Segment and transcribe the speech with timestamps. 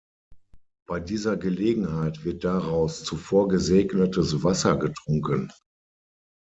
[0.87, 5.51] Bei dieser Gelegenheit wird daraus zuvor gesegnetes Wasser getrunken.